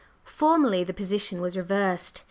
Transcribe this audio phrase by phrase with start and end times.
[0.25, 2.19] Formerly the position was reversed.